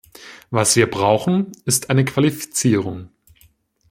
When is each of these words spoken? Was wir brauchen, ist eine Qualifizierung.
Was 0.49 0.75
wir 0.77 0.89
brauchen, 0.89 1.51
ist 1.65 1.91
eine 1.91 2.03
Qualifizierung. 2.03 3.09